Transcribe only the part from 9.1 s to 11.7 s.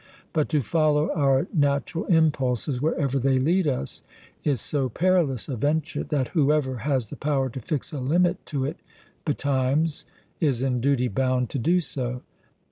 betimes is in duty bound to